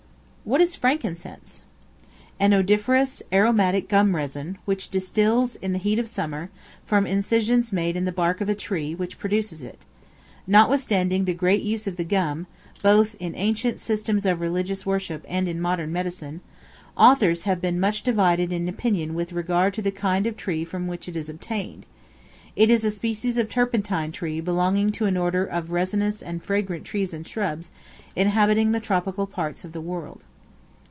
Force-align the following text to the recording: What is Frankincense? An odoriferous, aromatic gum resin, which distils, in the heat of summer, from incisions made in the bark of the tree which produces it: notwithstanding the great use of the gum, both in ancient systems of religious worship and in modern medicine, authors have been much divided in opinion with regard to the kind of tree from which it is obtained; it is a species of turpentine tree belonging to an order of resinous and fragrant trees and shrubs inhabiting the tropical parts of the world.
What 0.43 0.59
is 0.59 0.75
Frankincense? 0.75 1.61
An 2.39 2.51
odoriferous, 2.53 3.21
aromatic 3.31 3.87
gum 3.87 4.15
resin, 4.15 4.57
which 4.65 4.89
distils, 4.89 5.55
in 5.57 5.71
the 5.71 5.77
heat 5.79 5.97
of 5.99 6.09
summer, 6.09 6.49
from 6.83 7.05
incisions 7.07 7.71
made 7.71 7.95
in 7.95 8.03
the 8.05 8.11
bark 8.11 8.41
of 8.41 8.47
the 8.47 8.55
tree 8.55 8.93
which 8.95 9.19
produces 9.19 9.61
it: 9.61 9.85
notwithstanding 10.47 11.23
the 11.23 11.33
great 11.35 11.61
use 11.61 11.85
of 11.87 11.95
the 11.95 12.03
gum, 12.03 12.47
both 12.83 13.15
in 13.19 13.33
ancient 13.35 13.79
systems 13.79 14.25
of 14.25 14.41
religious 14.41 14.83
worship 14.85 15.23
and 15.29 15.47
in 15.47 15.61
modern 15.61 15.93
medicine, 15.93 16.41
authors 16.97 17.43
have 17.43 17.61
been 17.61 17.79
much 17.79 18.01
divided 18.03 18.51
in 18.51 18.67
opinion 18.67 19.13
with 19.13 19.33
regard 19.33 19.73
to 19.75 19.81
the 19.81 19.91
kind 19.91 20.25
of 20.27 20.35
tree 20.35 20.65
from 20.65 20.85
which 20.87 21.07
it 21.07 21.15
is 21.15 21.29
obtained; 21.29 21.85
it 22.57 22.69
is 22.71 22.83
a 22.83 22.91
species 22.91 23.37
of 23.37 23.47
turpentine 23.47 24.11
tree 24.11 24.41
belonging 24.41 24.91
to 24.91 25.05
an 25.05 25.15
order 25.17 25.45
of 25.45 25.71
resinous 25.71 26.19
and 26.21 26.43
fragrant 26.43 26.83
trees 26.83 27.13
and 27.13 27.25
shrubs 27.27 27.69
inhabiting 28.17 28.71
the 28.73 28.79
tropical 28.81 29.27
parts 29.27 29.63
of 29.63 29.71
the 29.71 29.79
world. 29.79 30.23